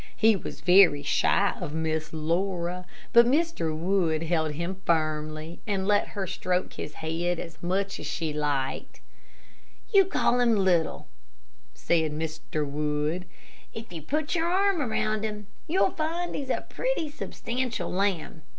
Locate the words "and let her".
5.67-6.25